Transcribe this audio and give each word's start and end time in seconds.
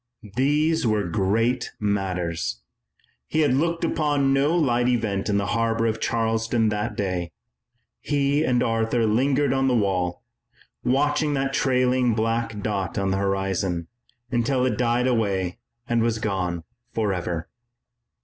These 0.35 0.87
were 0.87 1.03
great 1.03 1.73
matters. 1.79 2.61
He 3.27 3.41
had 3.41 3.53
looked 3.53 3.83
upon 3.83 4.33
no 4.33 4.55
light 4.57 4.87
event 4.87 5.29
in 5.29 5.37
the 5.37 5.45
harbor 5.53 5.85
of 5.85 5.99
Charleston 5.99 6.69
that 6.69 6.97
day. 6.97 7.29
He 7.99 8.43
and 8.43 8.63
Arthur 8.63 9.05
lingered 9.05 9.53
on 9.53 9.67
the 9.67 9.75
wall, 9.75 10.23
watching 10.83 11.35
that 11.35 11.53
trailing 11.53 12.15
black 12.15 12.63
dot 12.63 12.97
on 12.97 13.11
the 13.11 13.17
horizon, 13.17 13.89
until 14.31 14.65
it 14.65 14.75
died 14.75 15.05
away 15.05 15.59
and 15.87 16.01
was 16.01 16.17
gone 16.17 16.63
forever. 16.93 17.47